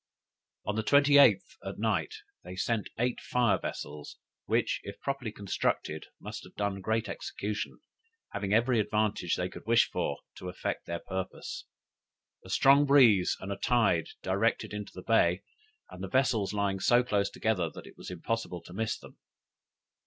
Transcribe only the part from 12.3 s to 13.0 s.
a strong